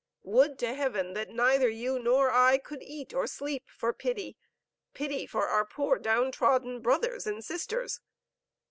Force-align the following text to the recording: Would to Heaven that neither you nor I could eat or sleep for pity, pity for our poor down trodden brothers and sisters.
Would 0.23 0.57
to 0.57 0.73
Heaven 0.73 1.13
that 1.13 1.29
neither 1.29 1.69
you 1.69 1.99
nor 1.99 2.31
I 2.31 2.57
could 2.57 2.81
eat 2.81 3.13
or 3.13 3.27
sleep 3.27 3.69
for 3.69 3.93
pity, 3.93 4.35
pity 4.95 5.27
for 5.27 5.47
our 5.47 5.63
poor 5.63 5.99
down 5.99 6.31
trodden 6.31 6.79
brothers 6.81 7.27
and 7.27 7.45
sisters. 7.45 7.99